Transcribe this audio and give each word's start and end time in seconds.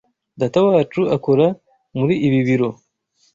Datawacu 0.39 1.01
akora 1.15 1.45
muri 1.97 2.15
ibi 2.27 2.39
biro. 2.47 2.69